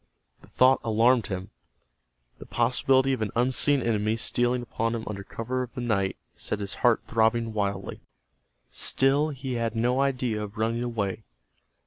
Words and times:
The 0.41 0.47
thought 0.49 0.79
alarmed 0.83 1.27
him. 1.27 1.51
The 2.39 2.47
possibility 2.47 3.13
of 3.13 3.21
an 3.21 3.29
unseen 3.35 3.83
enemy 3.83 4.17
stealing 4.17 4.63
upon 4.63 4.95
him 4.95 5.03
under 5.05 5.23
cover 5.23 5.61
of 5.61 5.75
the 5.75 5.81
night 5.81 6.17
set 6.33 6.57
his 6.57 6.73
heart 6.81 7.03
throbbing 7.05 7.53
wildly. 7.53 8.01
Still 8.71 9.29
he 9.29 9.53
had 9.53 9.75
no 9.75 10.01
idea 10.01 10.41
of 10.41 10.57
running 10.57 10.83
away. 10.83 11.23